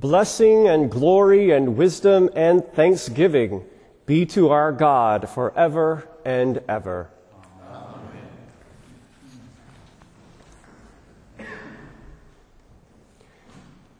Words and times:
Blessing 0.00 0.68
and 0.68 0.88
glory 0.88 1.50
and 1.50 1.76
wisdom 1.76 2.30
and 2.36 2.64
thanksgiving 2.64 3.64
be 4.06 4.24
to 4.26 4.50
our 4.50 4.70
God 4.70 5.28
forever 5.28 6.08
and 6.24 6.62
ever. 6.68 7.10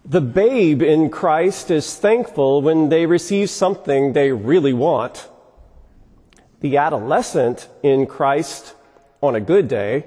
The 0.05 0.21
babe 0.21 0.83
in 0.83 1.11
Christ 1.11 1.69
is 1.73 1.97
thankful 1.97 2.63
when 2.63 2.91
they 2.91 3.05
receive 3.07 3.51
something 3.51 4.13
they 4.13 4.31
really 4.31 4.73
want. 4.73 5.29
The 6.61 6.77
adolescent 6.77 7.69
in 7.83 8.07
Christ, 8.07 8.77
on 9.21 9.35
a 9.35 9.41
good 9.41 9.67
day, 9.67 10.05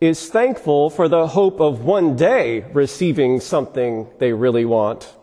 is 0.00 0.28
thankful 0.28 0.90
for 0.90 1.06
the 1.06 1.28
hope 1.28 1.60
of 1.60 1.84
one 1.84 2.16
day 2.16 2.62
receiving 2.72 3.38
something 3.38 4.08
they 4.18 4.32
really 4.32 4.64
want. 4.64 5.14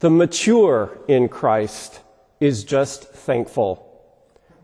The 0.00 0.10
mature 0.10 0.96
in 1.08 1.28
Christ 1.28 2.00
is 2.38 2.62
just 2.62 3.10
thankful, 3.10 3.84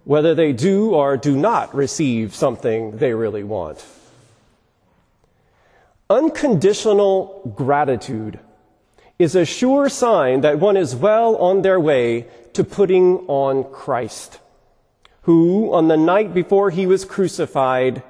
whether 0.04 0.32
they 0.34 0.52
do 0.52 0.94
or 0.94 1.16
do 1.16 1.36
not 1.36 1.74
receive 1.74 2.34
something 2.34 2.98
they 2.98 3.14
really 3.14 3.42
want. 3.42 3.84
Unconditional 6.08 7.52
gratitude 7.56 8.38
is 9.18 9.34
a 9.34 9.44
sure 9.44 9.88
sign 9.88 10.42
that 10.42 10.60
one 10.60 10.76
is 10.76 10.94
well 10.94 11.36
on 11.36 11.62
their 11.62 11.80
way 11.80 12.26
to 12.52 12.62
putting 12.62 13.18
on 13.26 13.64
Christ, 13.72 14.38
who, 15.22 15.72
on 15.72 15.88
the 15.88 15.96
night 15.96 16.32
before 16.32 16.70
he 16.70 16.86
was 16.86 17.04
crucified, 17.04 18.04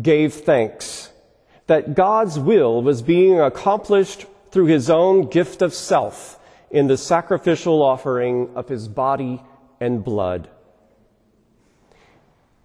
gave 0.00 0.34
thanks 0.34 1.10
that 1.68 1.94
God's 1.94 2.36
will 2.36 2.82
was 2.82 3.00
being 3.00 3.40
accomplished 3.40 4.26
through 4.50 4.66
his 4.66 4.90
own 4.90 5.28
gift 5.30 5.62
of 5.62 5.72
self 5.72 6.40
in 6.70 6.86
the 6.86 6.96
sacrificial 6.96 7.82
offering 7.82 8.50
of 8.54 8.68
his 8.68 8.88
body 8.88 9.42
and 9.80 10.04
blood. 10.04 10.48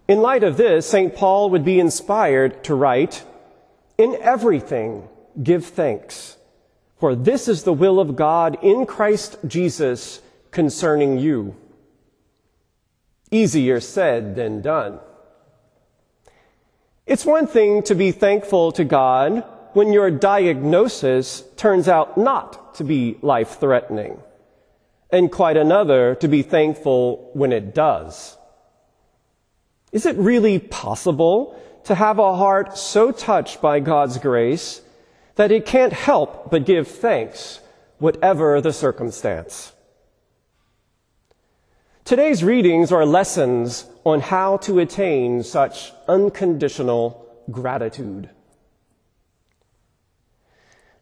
In 0.07 0.21
light 0.21 0.43
of 0.43 0.57
this, 0.57 0.87
St. 0.87 1.15
Paul 1.15 1.51
would 1.51 1.63
be 1.63 1.79
inspired 1.79 2.63
to 2.63 2.73
write, 2.73 3.23
in 3.97 4.17
everything, 4.21 5.07
give 5.41 5.65
thanks, 5.65 6.37
for 6.97 7.15
this 7.15 7.47
is 7.47 7.63
the 7.63 7.73
will 7.73 7.99
of 7.99 8.15
God 8.15 8.57
in 8.63 8.85
Christ 8.85 9.37
Jesus 9.45 10.21
concerning 10.51 11.19
you. 11.19 11.55
Easier 13.31 13.79
said 13.79 14.35
than 14.35 14.61
done. 14.61 14.99
It's 17.05 17.25
one 17.25 17.47
thing 17.47 17.83
to 17.83 17.95
be 17.95 18.11
thankful 18.11 18.71
to 18.73 18.83
God 18.83 19.43
when 19.73 19.93
your 19.93 20.09
diagnosis 20.09 21.43
turns 21.55 21.87
out 21.87 22.17
not 22.17 22.68
to 22.79 22.83
be 22.83 23.17
life 23.21 23.59
threatening, 23.59 24.19
and 25.11 25.31
quite 25.31 25.55
another 25.55 26.15
to 26.15 26.27
be 26.27 26.41
thankful 26.41 27.29
when 27.33 27.53
it 27.53 27.73
does. 27.73 28.37
Is 29.91 30.05
it 30.05 30.17
really 30.17 30.59
possible 30.59 31.59
to 31.85 31.95
have 31.95 32.19
a 32.19 32.35
heart 32.35 32.77
so 32.77 33.11
touched 33.11 33.61
by 33.61 33.79
God's 33.79 34.17
grace 34.17 34.81
that 35.39 35.51
it 35.51 35.65
can't 35.65 35.93
help 35.93 36.51
but 36.51 36.65
give 36.65 36.87
thanks, 36.87 37.61
whatever 37.97 38.59
the 38.59 38.73
circumstance. 38.73 39.71
Today's 42.03 42.43
readings 42.43 42.91
are 42.91 43.05
lessons 43.05 43.85
on 44.03 44.19
how 44.19 44.57
to 44.57 44.79
attain 44.79 45.43
such 45.43 45.93
unconditional 46.07 47.25
gratitude. 47.49 48.29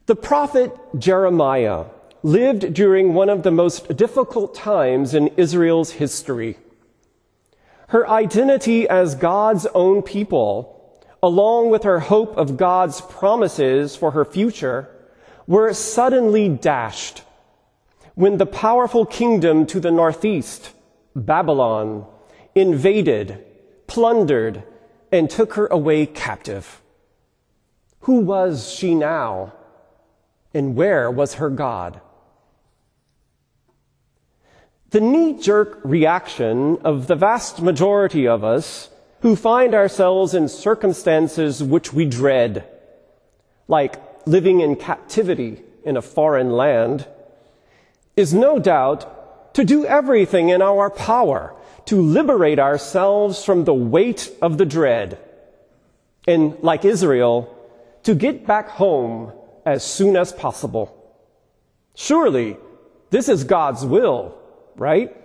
The 0.07 0.15
prophet 0.15 0.73
Jeremiah 0.97 1.83
lived 2.23 2.73
during 2.73 3.13
one 3.13 3.27
of 3.27 3.43
the 3.43 3.51
most 3.51 3.97
difficult 3.97 4.55
times 4.55 5.13
in 5.13 5.27
Israel's 5.35 5.91
history. 5.91 6.57
Her 7.89 8.09
identity 8.09 8.87
as 8.87 9.15
God's 9.15 9.65
own 9.75 10.01
people, 10.01 11.03
along 11.21 11.71
with 11.71 11.83
her 11.83 11.99
hope 11.99 12.37
of 12.37 12.55
God's 12.55 13.01
promises 13.01 13.97
for 13.97 14.11
her 14.11 14.23
future, 14.23 14.89
were 15.45 15.73
suddenly 15.73 16.47
dashed 16.47 17.23
when 18.15 18.37
the 18.37 18.45
powerful 18.45 19.05
kingdom 19.05 19.65
to 19.65 19.81
the 19.81 19.91
northeast, 19.91 20.71
Babylon, 21.17 22.05
invaded, 22.55 23.43
plundered, 23.87 24.63
and 25.11 25.29
took 25.29 25.55
her 25.55 25.67
away 25.67 26.05
captive. 26.05 26.81
Who 28.01 28.21
was 28.21 28.71
she 28.73 28.95
now? 28.95 29.51
And 30.57 30.75
where 30.75 31.11
was 31.11 31.35
her 31.35 31.51
God? 31.51 32.01
The 34.89 34.99
knee 34.99 35.39
jerk 35.39 35.79
reaction 35.83 36.79
of 36.83 37.05
the 37.05 37.15
vast 37.15 37.61
majority 37.61 38.27
of 38.27 38.43
us 38.43 38.89
who 39.21 39.35
find 39.35 39.75
ourselves 39.75 40.33
in 40.33 40.49
circumstances 40.49 41.61
which 41.61 41.93
we 41.93 42.05
dread, 42.05 42.67
like 43.67 44.01
living 44.25 44.61
in 44.61 44.77
captivity 44.77 45.61
in 45.83 45.95
a 45.95 46.01
foreign 46.01 46.49
land, 46.49 47.05
is 48.15 48.33
no 48.33 48.57
doubt 48.57 49.53
to 49.53 49.63
do 49.63 49.85
everything 49.85 50.49
in 50.49 50.63
our 50.63 50.89
power 50.89 51.55
to 51.85 52.01
liberate 52.01 52.57
ourselves 52.57 53.45
from 53.45 53.65
the 53.65 53.75
weight 53.75 54.31
of 54.41 54.57
the 54.57 54.65
dread. 54.65 55.19
And 56.27 56.57
like 56.63 56.83
Israel, 56.83 57.55
to 58.01 58.15
get 58.15 58.47
back 58.47 58.69
home 58.69 59.33
as 59.73 59.83
soon 59.83 60.15
as 60.15 60.31
possible. 60.31 60.87
Surely, 61.95 62.57
this 63.09 63.29
is 63.29 63.43
God's 63.43 63.85
will 63.85 64.37
right? 64.77 65.15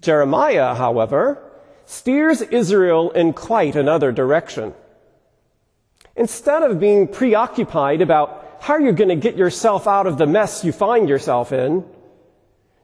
Jeremiah, 0.00 0.74
however, 0.74 1.42
steers 1.84 2.40
Israel 2.40 3.10
in 3.10 3.32
quite 3.32 3.76
another 3.76 4.12
direction. 4.12 4.74
Instead 6.16 6.62
of 6.62 6.78
being 6.78 7.08
preoccupied 7.08 8.00
about 8.00 8.58
how 8.60 8.78
you're 8.78 8.92
going 8.92 9.08
to 9.08 9.16
get 9.16 9.36
yourself 9.36 9.86
out 9.86 10.06
of 10.06 10.16
the 10.16 10.26
mess 10.26 10.64
you 10.64 10.72
find 10.72 11.08
yourself 11.08 11.52
in, 11.52 11.84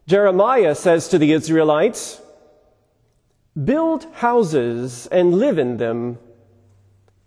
Jeremiah 0.06 0.75
says 0.75 1.09
to 1.09 1.19
the 1.19 1.32
Israelites, 1.32 2.21
Build 3.62 4.04
houses 4.15 5.06
and 5.06 5.34
live 5.34 5.59
in 5.59 5.77
them. 5.77 6.19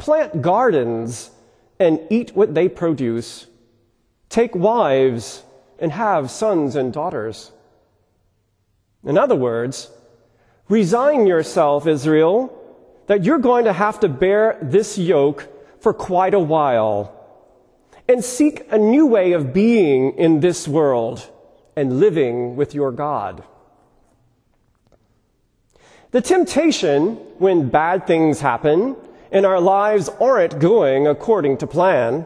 Plant 0.03 0.41
gardens 0.41 1.31
and 1.79 1.97
eat 2.09 2.35
what 2.35 2.53
they 2.53 2.67
produce. 2.67 3.47
Take 4.27 4.53
wives 4.53 5.43
and 5.79 5.93
have 5.93 6.29
sons 6.29 6.75
and 6.75 6.91
daughters. 6.91 7.53
In 9.05 9.17
other 9.17 9.35
words, 9.35 9.89
resign 10.67 11.25
yourself, 11.25 11.87
Israel, 11.87 12.51
that 13.07 13.23
you're 13.23 13.37
going 13.37 13.63
to 13.63 13.71
have 13.71 14.01
to 14.01 14.09
bear 14.09 14.57
this 14.61 14.97
yoke 14.97 15.47
for 15.79 15.93
quite 15.93 16.33
a 16.33 16.39
while 16.53 17.17
and 18.09 18.21
seek 18.25 18.67
a 18.71 18.77
new 18.77 19.05
way 19.05 19.31
of 19.31 19.53
being 19.53 20.17
in 20.17 20.41
this 20.41 20.67
world 20.67 21.31
and 21.77 22.01
living 22.01 22.57
with 22.57 22.75
your 22.75 22.91
God. 22.91 23.41
The 26.11 26.19
temptation 26.19 27.15
when 27.39 27.69
bad 27.69 28.05
things 28.05 28.41
happen 28.41 28.97
and 29.33 29.47
our 29.47 29.59
lives 29.59 30.09
aren't 30.21 30.59
going 30.59 31.07
according 31.07 31.57
to 31.57 31.67
plan 31.67 32.25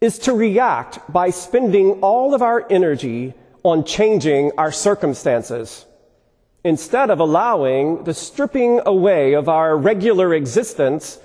is 0.00 0.18
to 0.18 0.32
react 0.32 0.98
by 1.12 1.28
spending 1.28 2.00
all 2.00 2.34
of 2.34 2.40
our 2.40 2.66
energy 2.70 3.34
on 3.62 3.84
changing 3.84 4.50
our 4.56 4.72
circumstances 4.72 5.84
instead 6.64 7.10
of 7.10 7.20
allowing 7.20 8.04
the 8.04 8.14
stripping 8.14 8.80
away 8.86 9.34
of 9.34 9.50
our 9.50 9.76
regular 9.76 10.32
existence 10.32 11.18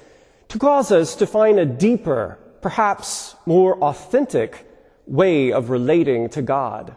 to 0.49 0.59
cause 0.59 0.91
us 0.91 1.15
to 1.15 1.25
find 1.25 1.59
a 1.59 1.65
deeper, 1.65 2.37
perhaps 2.61 3.35
more 3.45 3.81
authentic 3.81 4.67
way 5.07 5.51
of 5.51 5.69
relating 5.69 6.27
to 6.29 6.41
God. 6.41 6.93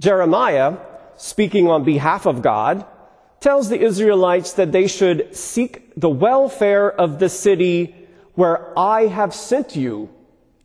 Jeremiah, 0.00 0.78
speaking 1.16 1.68
on 1.68 1.84
behalf 1.84 2.26
of 2.26 2.42
God, 2.42 2.84
tells 3.40 3.68
the 3.68 3.80
Israelites 3.80 4.52
that 4.54 4.72
they 4.72 4.86
should 4.86 5.34
seek 5.34 5.92
the 5.96 6.10
welfare 6.10 6.90
of 6.90 7.18
the 7.18 7.28
city 7.28 7.94
where 8.34 8.78
I 8.78 9.06
have 9.06 9.34
sent 9.34 9.74
you 9.74 10.10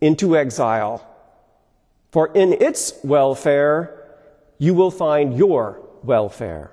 into 0.01 0.37
exile. 0.37 1.05
For 2.11 2.31
in 2.33 2.53
its 2.53 2.93
welfare, 3.03 4.03
you 4.57 4.73
will 4.73 4.91
find 4.91 5.37
your 5.37 5.81
welfare. 6.03 6.71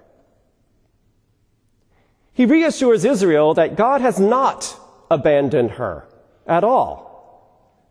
He 2.33 2.47
reassures 2.47 3.05
Israel 3.05 3.55
that 3.55 3.77
God 3.77 4.01
has 4.01 4.19
not 4.19 4.79
abandoned 5.11 5.73
her 5.73 6.07
at 6.47 6.65
all. 6.65 7.11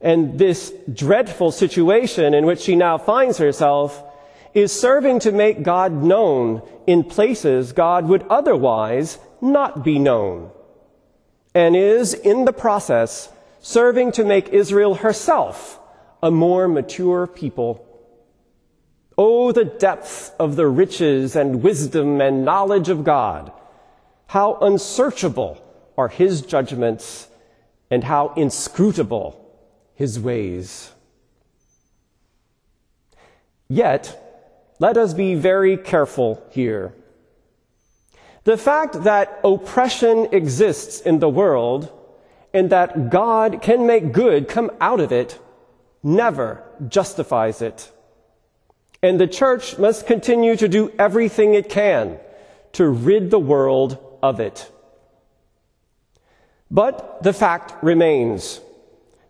And 0.02 0.40
this 0.40 0.74
dreadful 0.92 1.52
situation 1.52 2.34
in 2.34 2.46
which 2.46 2.62
she 2.62 2.76
now 2.76 2.98
finds 2.98 3.38
herself 3.38 4.04
is 4.54 4.78
serving 4.78 5.20
to 5.20 5.32
make 5.32 5.64
God 5.64 5.92
known 5.92 6.62
in 6.86 7.04
places 7.04 7.72
God 7.72 8.08
would 8.08 8.26
otherwise 8.30 9.18
not 9.42 9.84
be 9.84 9.98
known 9.98 10.52
and 11.54 11.76
is 11.76 12.14
in 12.14 12.46
the 12.46 12.54
process 12.54 13.30
serving 13.62 14.12
to 14.14 14.24
make 14.24 14.50
Israel 14.50 14.96
herself 14.96 15.80
a 16.24 16.32
more 16.32 16.68
mature 16.68 17.28
people. 17.28 17.86
Oh, 19.18 19.52
the 19.52 19.66
depth 19.66 20.34
of 20.40 20.56
the 20.56 20.68
riches 20.68 21.36
and 21.36 21.62
wisdom 21.62 22.22
and 22.22 22.46
knowledge 22.46 22.90
of 22.90 23.04
God. 23.04 23.52
How 24.28 24.58
unsearchable 24.62 25.62
are 25.98 26.08
his 26.08 26.42
judgments 26.42 27.28
and 27.90 28.04
how 28.04 28.34
inscrutable 28.36 29.38
his 29.96 30.20
ways. 30.20 30.92
Yet, 33.68 34.31
let 34.82 34.98
us 34.98 35.14
be 35.14 35.36
very 35.36 35.78
careful 35.78 36.44
here. 36.50 36.92
The 38.46 38.58
fact 38.58 39.04
that 39.04 39.40
oppression 39.44 40.30
exists 40.32 41.02
in 41.02 41.20
the 41.20 41.30
world 41.30 41.92
and 42.52 42.72
that 42.72 43.12
God 43.12 43.62
can 43.62 43.86
make 43.86 44.12
good 44.12 44.48
come 44.48 44.72
out 44.82 45.00
of 45.00 45.12
it 45.12 45.40
never 46.02 46.64
justifies 46.88 47.62
it. 47.62 47.92
And 49.04 49.22
the 49.22 49.28
church 49.28 49.78
must 49.78 50.08
continue 50.08 50.56
to 50.56 50.68
do 50.68 50.92
everything 50.98 51.54
it 51.54 51.70
can 51.70 52.18
to 52.74 52.88
rid 52.88 53.30
the 53.30 53.40
world 53.40 54.00
of 54.24 54.40
it. 54.40 54.72
But 56.72 57.22
the 57.22 57.34
fact 57.34 57.84
remains 57.84 58.60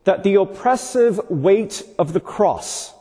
that 0.05 0.23
the 0.23 0.35
oppressive 0.35 1.19
weight 1.29 1.83
of 1.99 2.13
the 2.13 2.21
cross 2.21 2.93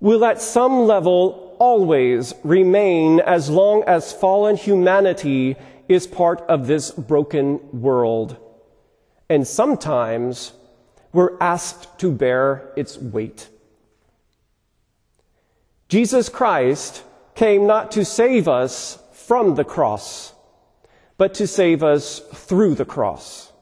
will 0.00 0.24
at 0.24 0.42
some 0.42 0.80
level 0.80 1.47
always 1.58 2.34
remain 2.44 3.20
as 3.20 3.50
long 3.50 3.84
as 3.86 4.12
fallen 4.12 4.56
humanity 4.56 5.56
is 5.88 6.06
part 6.06 6.40
of 6.42 6.66
this 6.66 6.90
broken 6.90 7.60
world. 7.80 8.36
And 9.28 9.46
sometimes 9.46 10.52
we're 11.12 11.36
asked 11.40 11.98
to 12.00 12.10
bear 12.12 12.72
its 12.76 12.98
weight. 12.98 13.48
Jesus 15.88 16.28
Christ 16.28 17.02
came 17.34 17.66
not 17.66 17.92
to 17.92 18.04
save 18.04 18.46
us 18.48 18.98
from 19.12 19.54
the 19.54 19.64
cross, 19.64 20.34
but 21.16 21.34
to 21.34 21.46
save 21.46 21.82
us 21.82 22.20
through 22.34 22.74
the 22.74 22.84
cross. 22.84 23.52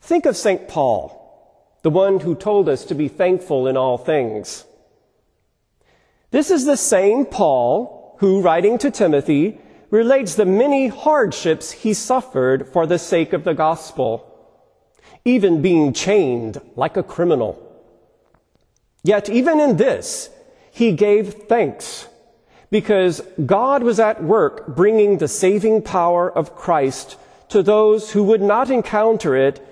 Think 0.00 0.26
of 0.26 0.36
St. 0.36 0.68
Paul, 0.68 1.14
the 1.82 1.90
one 1.90 2.20
who 2.20 2.34
told 2.34 2.68
us 2.68 2.84
to 2.86 2.94
be 2.94 3.08
thankful 3.08 3.66
in 3.68 3.76
all 3.76 3.98
things. 3.98 4.64
This 6.30 6.50
is 6.50 6.64
the 6.64 6.76
same 6.76 7.24
Paul 7.24 8.16
who, 8.20 8.42
writing 8.42 8.76
to 8.78 8.90
Timothy, 8.90 9.58
relates 9.90 10.34
the 10.34 10.44
many 10.44 10.88
hardships 10.88 11.70
he 11.70 11.94
suffered 11.94 12.68
for 12.68 12.86
the 12.86 12.98
sake 12.98 13.32
of 13.32 13.44
the 13.44 13.54
gospel, 13.54 14.24
even 15.24 15.62
being 15.62 15.92
chained 15.92 16.60
like 16.76 16.96
a 16.96 17.02
criminal. 17.02 17.64
Yet 19.02 19.30
even 19.30 19.58
in 19.60 19.78
this, 19.78 20.28
he 20.70 20.92
gave 20.92 21.34
thanks 21.48 22.08
because 22.70 23.22
God 23.46 23.82
was 23.82 23.98
at 23.98 24.22
work 24.22 24.76
bringing 24.76 25.16
the 25.18 25.28
saving 25.28 25.80
power 25.82 26.30
of 26.30 26.54
Christ 26.54 27.16
to 27.48 27.62
those 27.62 28.12
who 28.12 28.22
would 28.24 28.42
not 28.42 28.70
encounter 28.70 29.34
it 29.34 29.64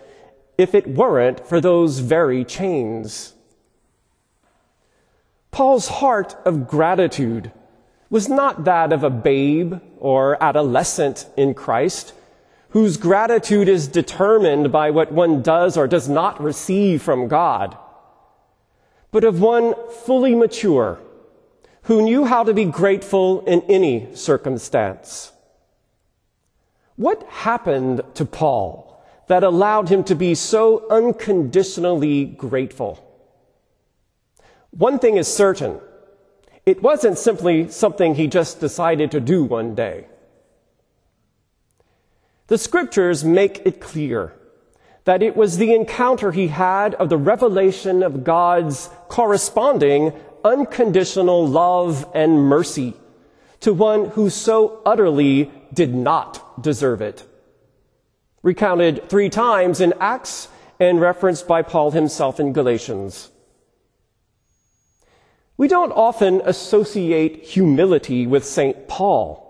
if 0.56 0.74
it 0.74 0.86
weren't 0.86 1.46
for 1.46 1.60
those 1.60 1.98
very 1.98 2.44
chains. 2.44 3.34
Paul's 5.56 5.88
heart 5.88 6.36
of 6.44 6.68
gratitude 6.68 7.50
was 8.10 8.28
not 8.28 8.64
that 8.64 8.92
of 8.92 9.02
a 9.02 9.08
babe 9.08 9.76
or 9.96 10.36
adolescent 10.38 11.26
in 11.34 11.54
Christ, 11.54 12.12
whose 12.76 12.98
gratitude 12.98 13.66
is 13.66 13.88
determined 13.88 14.70
by 14.70 14.90
what 14.90 15.12
one 15.12 15.40
does 15.40 15.78
or 15.78 15.88
does 15.88 16.10
not 16.10 16.38
receive 16.42 17.00
from 17.00 17.26
God, 17.26 17.74
but 19.10 19.24
of 19.24 19.40
one 19.40 19.74
fully 20.04 20.34
mature 20.34 20.98
who 21.84 22.02
knew 22.02 22.26
how 22.26 22.44
to 22.44 22.52
be 22.52 22.66
grateful 22.66 23.42
in 23.46 23.62
any 23.62 24.14
circumstance. 24.14 25.32
What 26.96 27.22
happened 27.30 28.02
to 28.12 28.26
Paul 28.26 29.02
that 29.28 29.42
allowed 29.42 29.88
him 29.88 30.04
to 30.04 30.14
be 30.14 30.34
so 30.34 30.86
unconditionally 30.90 32.26
grateful? 32.26 33.05
One 34.76 34.98
thing 34.98 35.16
is 35.16 35.32
certain. 35.32 35.80
It 36.66 36.82
wasn't 36.82 37.18
simply 37.18 37.68
something 37.70 38.14
he 38.14 38.26
just 38.26 38.60
decided 38.60 39.10
to 39.12 39.20
do 39.20 39.44
one 39.44 39.74
day. 39.74 40.06
The 42.48 42.58
scriptures 42.58 43.24
make 43.24 43.62
it 43.64 43.80
clear 43.80 44.34
that 45.04 45.22
it 45.22 45.36
was 45.36 45.56
the 45.56 45.72
encounter 45.72 46.32
he 46.32 46.48
had 46.48 46.94
of 46.96 47.08
the 47.08 47.16
revelation 47.16 48.02
of 48.02 48.24
God's 48.24 48.90
corresponding 49.08 50.12
unconditional 50.44 51.46
love 51.46 52.06
and 52.14 52.42
mercy 52.42 52.94
to 53.60 53.72
one 53.72 54.10
who 54.10 54.28
so 54.28 54.82
utterly 54.84 55.50
did 55.72 55.94
not 55.94 56.62
deserve 56.62 57.00
it. 57.00 57.24
Recounted 58.42 59.08
three 59.08 59.30
times 59.30 59.80
in 59.80 59.94
Acts 60.00 60.48
and 60.78 61.00
referenced 61.00 61.48
by 61.48 61.62
Paul 61.62 61.92
himself 61.92 62.38
in 62.38 62.52
Galatians. 62.52 63.30
We 65.58 65.68
don't 65.68 65.92
often 65.92 66.42
associate 66.44 67.44
humility 67.44 68.26
with 68.26 68.44
St. 68.44 68.88
Paul. 68.88 69.42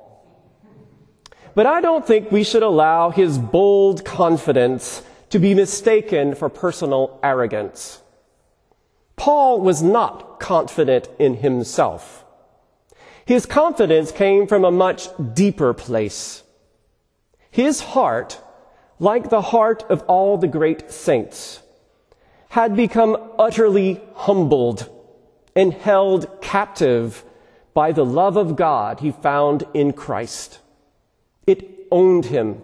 But 1.55 1.67
I 1.67 1.81
don't 1.81 2.07
think 2.07 2.31
we 2.31 2.45
should 2.45 2.63
allow 2.63 3.11
his 3.11 3.39
bold 3.39 4.05
confidence 4.05 5.03
to 5.31 5.39
be 5.39 5.55
mistaken 5.55 6.35
for 6.35 6.49
personal 6.49 7.19
arrogance. 7.23 8.01
Paul 9.17 9.61
was 9.61 9.83
not 9.83 10.39
confident 10.39 11.09
in 11.19 11.39
himself. 11.39 12.25
His 13.25 13.47
confidence 13.47 14.13
came 14.13 14.47
from 14.47 14.65
a 14.65 14.71
much 14.71 15.09
deeper 15.35 15.75
place. 15.75 16.45
His 17.51 17.81
heart, 17.81 18.41
like 19.01 19.31
the 19.31 19.41
heart 19.41 19.83
of 19.89 20.03
all 20.03 20.39
the 20.39 20.47
great 20.47 20.93
saints, 20.93 21.61
had 22.51 22.77
become 22.77 23.17
utterly 23.39 24.01
humbled 24.15 24.89
and 25.57 25.73
held 25.73 26.41
captive 26.43 27.25
by 27.75 27.91
the 27.91 28.05
love 28.05 28.37
of 28.37 28.55
God 28.55 29.01
he 29.01 29.11
found 29.11 29.65
in 29.75 29.93
Christ. 29.93 30.61
It 31.47 31.87
owned 31.91 32.27
him. 32.27 32.63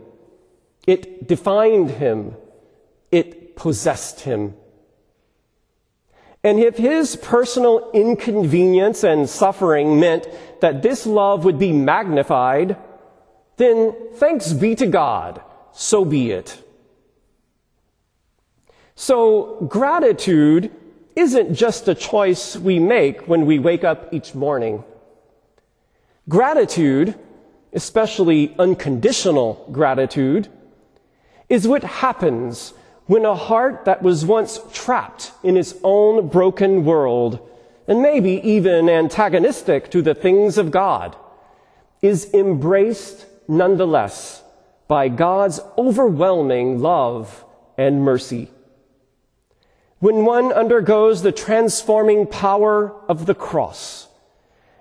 It 0.86 1.26
defined 1.26 1.90
him. 1.92 2.36
It 3.10 3.56
possessed 3.56 4.20
him. 4.20 4.54
And 6.44 6.58
if 6.58 6.76
his 6.76 7.16
personal 7.16 7.90
inconvenience 7.92 9.04
and 9.04 9.28
suffering 9.28 10.00
meant 10.00 10.26
that 10.60 10.82
this 10.82 11.06
love 11.06 11.44
would 11.44 11.58
be 11.58 11.72
magnified, 11.72 12.76
then 13.56 13.94
thanks 14.14 14.52
be 14.52 14.74
to 14.74 14.86
God, 14.86 15.40
so 15.72 16.04
be 16.04 16.32
it. 16.32 16.62
So 18.96 19.64
gratitude 19.68 20.72
isn't 21.16 21.54
just 21.54 21.88
a 21.88 21.94
choice 21.94 22.56
we 22.56 22.78
make 22.78 23.28
when 23.28 23.46
we 23.46 23.58
wake 23.58 23.84
up 23.84 24.12
each 24.12 24.34
morning. 24.34 24.84
Gratitude, 26.28 27.14
especially 27.72 28.54
unconditional 28.58 29.68
gratitude, 29.72 30.48
is 31.48 31.68
what 31.68 31.82
happens 31.82 32.74
when 33.06 33.24
a 33.24 33.34
heart 33.34 33.84
that 33.84 34.02
was 34.02 34.24
once 34.24 34.60
trapped 34.72 35.32
in 35.42 35.56
its 35.56 35.74
own 35.82 36.28
broken 36.28 36.84
world, 36.84 37.46
and 37.88 38.00
maybe 38.00 38.40
even 38.48 38.88
antagonistic 38.88 39.90
to 39.90 40.00
the 40.00 40.14
things 40.14 40.56
of 40.56 40.70
God, 40.70 41.16
is 42.00 42.32
embraced 42.32 43.26
nonetheless 43.48 44.42
by 44.88 45.08
God's 45.08 45.60
overwhelming 45.76 46.80
love 46.80 47.44
and 47.76 48.02
mercy. 48.02 48.50
When 50.02 50.24
one 50.24 50.52
undergoes 50.52 51.22
the 51.22 51.30
transforming 51.30 52.26
power 52.26 52.92
of 53.08 53.26
the 53.26 53.36
cross 53.36 54.08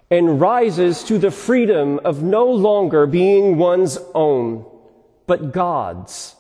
and 0.10 0.42
rises 0.42 1.04
to 1.04 1.20
the 1.20 1.30
freedom 1.30 2.00
of 2.04 2.24
no 2.24 2.50
longer 2.50 3.06
being 3.06 3.60
one's 3.60 4.00
own, 4.16 4.66
but 5.28 5.52
God's, 5.52 6.36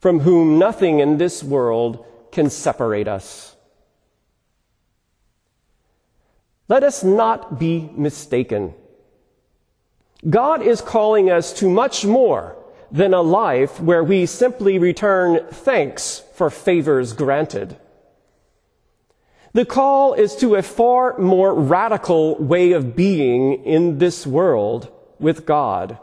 from 0.00 0.20
whom 0.20 0.58
nothing 0.58 1.00
in 1.00 1.18
this 1.18 1.44
world 1.44 2.06
can 2.32 2.48
separate 2.48 3.06
us. 3.06 3.54
Let 6.68 6.84
us 6.84 7.04
not 7.04 7.58
be 7.58 7.90
mistaken. 7.94 8.72
God 10.30 10.62
is 10.62 10.80
calling 10.80 11.30
us 11.30 11.52
to 11.58 11.68
much 11.68 12.06
more 12.06 12.56
than 12.90 13.12
a 13.12 13.20
life 13.20 13.78
where 13.78 14.02
we 14.02 14.24
simply 14.24 14.78
return 14.78 15.46
thanks 15.50 16.22
for 16.32 16.48
favors 16.48 17.12
granted. 17.12 17.76
The 19.56 19.64
call 19.64 20.12
is 20.12 20.36
to 20.36 20.56
a 20.56 20.62
far 20.62 21.16
more 21.16 21.54
radical 21.54 22.34
way 22.36 22.72
of 22.72 22.94
being 22.94 23.64
in 23.64 23.96
this 23.96 24.26
world 24.26 24.92
with 25.18 25.46
God. 25.46 25.98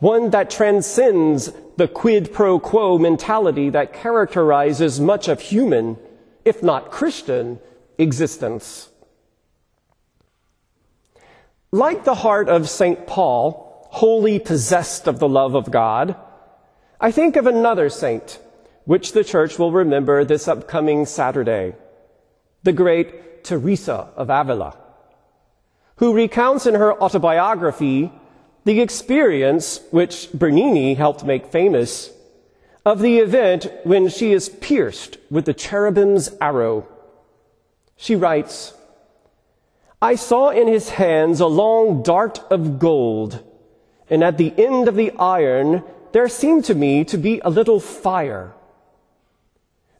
one 0.00 0.30
that 0.30 0.50
transcends 0.50 1.52
the 1.76 1.86
quid 1.86 2.32
pro 2.32 2.58
quo 2.58 2.98
mentality 2.98 3.70
that 3.70 3.92
characterizes 3.92 4.98
much 4.98 5.28
of 5.28 5.40
human, 5.40 5.96
if 6.44 6.64
not 6.64 6.90
Christian, 6.90 7.60
existence. 7.96 8.90
Like 11.70 12.02
the 12.02 12.16
heart 12.26 12.48
of 12.48 12.68
St. 12.68 13.06
Paul, 13.06 13.88
wholly 13.92 14.40
possessed 14.40 15.06
of 15.06 15.20
the 15.20 15.28
love 15.28 15.54
of 15.54 15.70
God, 15.70 16.16
I 17.00 17.12
think 17.12 17.36
of 17.36 17.46
another 17.46 17.88
saint, 17.88 18.40
which 18.84 19.12
the 19.12 19.22
church 19.22 19.60
will 19.60 19.70
remember 19.70 20.24
this 20.24 20.48
upcoming 20.48 21.06
Saturday, 21.06 21.76
the 22.66 22.72
great 22.72 23.44
Teresa 23.44 24.08
of 24.16 24.28
Avila, 24.28 24.76
who 25.98 26.12
recounts 26.12 26.66
in 26.66 26.74
her 26.74 27.00
autobiography 27.00 28.10
the 28.64 28.80
experience 28.80 29.80
which 29.92 30.28
Bernini 30.32 30.94
helped 30.94 31.24
make 31.24 31.46
famous 31.46 32.10
of 32.84 32.98
the 32.98 33.18
event 33.18 33.68
when 33.84 34.08
she 34.08 34.32
is 34.32 34.48
pierced 34.48 35.16
with 35.30 35.44
the 35.44 35.54
cherubim's 35.54 36.28
arrow. 36.40 36.88
She 37.96 38.16
writes, 38.16 38.74
I 40.02 40.16
saw 40.16 40.50
in 40.50 40.66
his 40.66 40.88
hands 40.90 41.38
a 41.38 41.46
long 41.46 42.02
dart 42.02 42.40
of 42.50 42.80
gold, 42.80 43.44
and 44.10 44.24
at 44.24 44.38
the 44.38 44.52
end 44.58 44.88
of 44.88 44.96
the 44.96 45.12
iron 45.12 45.84
there 46.10 46.28
seemed 46.28 46.64
to 46.64 46.74
me 46.74 47.04
to 47.04 47.16
be 47.16 47.40
a 47.44 47.48
little 47.48 47.78
fire. 47.78 48.55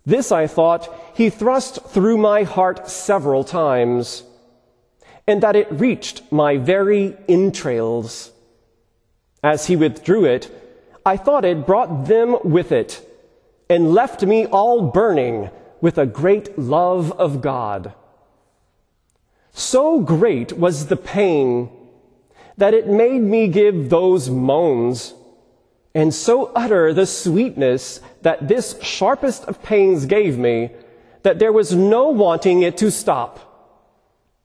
This, 0.07 0.31
I 0.31 0.47
thought, 0.47 0.89
he 1.15 1.31
thrust 1.31 1.83
through 1.89 2.17
my 2.17 2.45
heart 2.45 2.89
several 2.89 3.43
times, 3.43 4.23
and 5.27 5.43
that 5.43 5.57
it 5.57 5.67
reached 5.73 6.31
my 6.31 6.57
very 6.57 7.17
entrails. 7.29 8.31
As 9.43 9.67
he 9.67 9.75
withdrew 9.75 10.25
it, 10.25 10.49
I 11.05 11.17
thought 11.17 11.45
it 11.45 11.67
brought 11.67 12.07
them 12.07 12.39
with 12.45 12.71
it, 12.71 13.03
and 13.69 13.93
left 13.93 14.23
me 14.23 14.47
all 14.47 14.91
burning 14.93 15.51
with 15.81 15.99
a 15.99 16.07
great 16.07 16.57
love 16.57 17.11
of 17.19 17.43
God. 17.43 17.93
So 19.53 20.01
great 20.01 20.53
was 20.53 20.87
the 20.87 20.97
pain 20.97 21.69
that 22.57 22.75
it 22.75 22.87
made 22.87 23.23
me 23.23 23.49
give 23.49 23.91
those 23.91 24.31
moans, 24.31 25.15
and 25.97 26.15
so 26.15 26.53
utter 26.55 26.93
the 26.93 27.07
sweetness 27.07 28.03
that 28.21 28.49
this 28.49 28.79
sharpest 28.83 29.45
of 29.45 29.63
pains 29.63 30.05
gave 30.05 30.37
me 30.37 30.71
that 31.23 31.39
there 31.39 31.53
was 31.53 31.75
no 31.75 32.09
wanting 32.11 32.61
it 32.61 32.77
to 32.77 32.91
stop, 32.91 33.41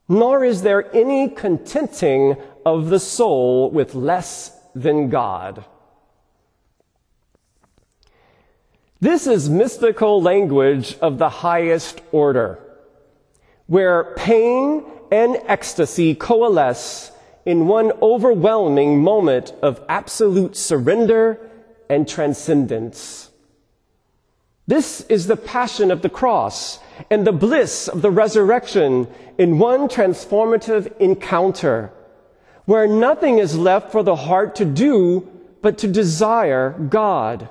nor 0.07 0.45
is 0.45 0.61
there 0.61 0.95
any 0.95 1.27
contenting 1.27 2.37
of 2.65 2.89
the 2.89 3.01
soul 3.01 3.69
with 3.69 3.93
less 3.93 4.57
than 4.73 5.09
God. 5.09 5.65
This 9.01 9.27
is 9.27 9.49
mystical 9.49 10.21
language 10.21 10.97
of 10.99 11.17
the 11.17 11.29
highest 11.29 11.99
order, 12.13 12.59
where 13.67 14.15
pain 14.15 14.85
and 15.11 15.35
ecstasy 15.47 16.15
coalesce 16.15 17.11
in 17.45 17.67
one 17.67 17.91
overwhelming 18.01 19.01
moment 19.01 19.53
of 19.61 19.83
absolute 19.89 20.55
surrender 20.55 21.39
and 21.89 22.07
transcendence. 22.07 23.29
This 24.67 25.01
is 25.09 25.27
the 25.27 25.35
passion 25.35 25.91
of 25.91 26.01
the 26.01 26.09
cross 26.09 26.79
and 27.09 27.25
the 27.25 27.31
bliss 27.33 27.87
of 27.87 28.01
the 28.01 28.11
resurrection 28.11 29.07
in 29.37 29.59
one 29.59 29.87
transformative 29.87 30.95
encounter 30.99 31.91
where 32.65 32.87
nothing 32.87 33.39
is 33.39 33.57
left 33.57 33.91
for 33.91 34.03
the 34.03 34.15
heart 34.15 34.55
to 34.55 34.65
do 34.65 35.27
but 35.61 35.79
to 35.79 35.87
desire 35.87 36.71
God 36.89 37.49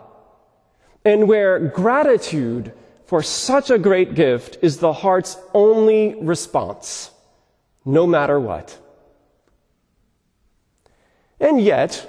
and 1.05 1.29
where 1.29 1.59
gratitude 1.59 2.73
for 3.07 3.23
such 3.23 3.71
a 3.71 3.79
great 3.79 4.15
gift 4.15 4.59
is 4.63 4.79
the 4.79 4.93
heart's 4.93 5.37
only 5.53 6.15
response 6.23 7.11
no 7.85 8.07
matter 8.07 8.39
what. 8.39 8.79
And 11.41 11.61
yet, 11.61 12.07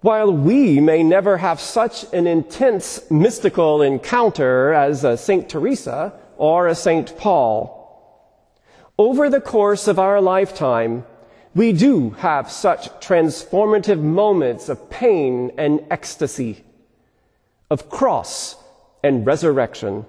while 0.00 0.32
we 0.32 0.80
may 0.80 1.02
never 1.02 1.38
have 1.38 1.60
such 1.60 2.12
an 2.12 2.26
intense 2.26 3.10
mystical 3.10 3.82
encounter 3.82 4.72
as 4.72 5.04
a 5.04 5.16
Saint 5.16 5.48
Teresa 5.48 6.12
or 6.36 6.66
a 6.66 6.74
Saint 6.74 7.16
Paul, 7.16 7.80
over 8.98 9.28
the 9.28 9.40
course 9.40 9.86
of 9.86 9.98
our 9.98 10.20
lifetime, 10.20 11.04
we 11.54 11.72
do 11.72 12.10
have 12.10 12.50
such 12.50 12.88
transformative 13.00 14.00
moments 14.00 14.68
of 14.68 14.90
pain 14.90 15.52
and 15.58 15.84
ecstasy, 15.90 16.64
of 17.70 17.88
cross 17.88 18.56
and 19.02 19.26
resurrection 19.26 20.06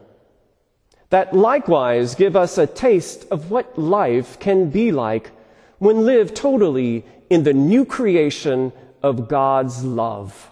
that 1.10 1.34
likewise 1.34 2.16
give 2.16 2.36
us 2.36 2.58
a 2.58 2.68
taste 2.68 3.26
of 3.32 3.52
what 3.52 3.78
life 3.78 4.40
can 4.40 4.70
be 4.70 4.92
like 4.92 5.32
when 5.78 6.06
lived 6.06 6.36
totally 6.36 7.06
in 7.36 7.44
the 7.44 7.54
new 7.54 7.84
creation 7.84 8.72
of 9.04 9.28
God's 9.28 9.84
love. 9.84 10.50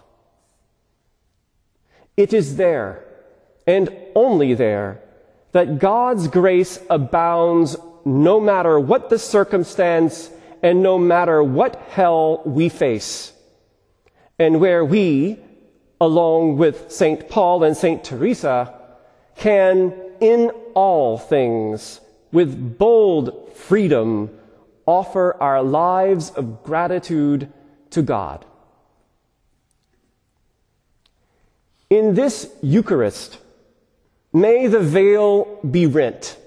It 2.18 2.34
is 2.34 2.58
there, 2.58 3.06
and 3.66 3.90
only 4.16 4.54
there, 4.54 5.00
that 5.54 5.80
God's 5.80 6.28
grace 6.28 6.78
abounds 6.90 7.78
no 8.04 8.42
matter 8.42 8.78
what 8.78 9.10
the 9.10 9.18
circumstance 9.18 10.30
and 10.62 10.84
no 10.84 10.98
matter 10.98 11.42
what 11.42 11.78
hell 11.88 12.42
we 12.46 12.68
face. 12.68 13.32
And 14.38 14.60
where 14.60 14.84
we, 14.84 15.40
along 16.02 16.58
with 16.58 16.92
St. 16.92 17.30
Paul 17.30 17.64
and 17.64 17.78
St. 17.78 18.04
Teresa, 18.04 18.78
can 19.38 19.94
in 20.20 20.50
all 20.74 21.18
things, 21.18 22.02
with 22.34 22.78
bold 22.78 23.54
freedom, 23.54 24.38
offer 24.86 25.36
our 25.42 25.64
lives 25.64 26.30
of 26.32 26.64
gratitude 26.64 27.52
to 27.92 28.02
God. 28.02 28.46
In 31.90 32.16
this 32.16 32.52
Eucharist, 32.62 33.38
may 34.34 34.68
the 34.68 34.80
veil 34.80 35.60
be 35.70 35.86
rent, 35.86 36.38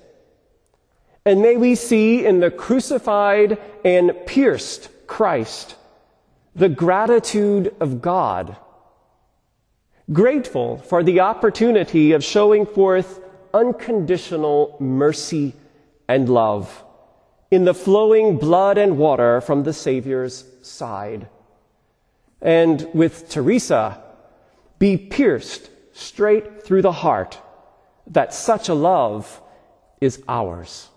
and 1.24 1.40
may 1.40 1.56
we 1.56 1.74
see 1.74 2.24
in 2.26 2.40
the 2.40 2.50
crucified 2.50 3.58
and 3.84 4.12
pierced 4.26 4.88
Christ 5.06 5.76
the 6.54 6.68
gratitude 6.68 7.74
of 7.80 8.00
God, 8.00 8.56
grateful 10.12 10.78
for 10.78 11.02
the 11.02 11.20
opportunity 11.20 12.12
of 12.12 12.24
showing 12.24 12.66
forth 12.66 13.20
unconditional 13.52 14.76
mercy 14.80 15.54
and 16.08 16.28
love 16.28 16.82
in 17.50 17.64
the 17.64 17.74
flowing 17.74 18.36
blood 18.38 18.78
and 18.78 18.98
water 18.98 19.40
from 19.40 19.62
the 19.62 19.72
Savior's 19.72 20.44
side. 20.62 21.28
And 22.40 22.88
with 22.92 23.28
Teresa, 23.28 24.02
be 24.78 24.96
pierced 24.96 25.70
straight 25.92 26.62
through 26.62 26.82
the 26.82 26.92
heart 26.92 27.40
that 28.08 28.34
such 28.34 28.68
a 28.68 28.74
love 28.74 29.40
is 30.00 30.22
ours. 30.28 30.88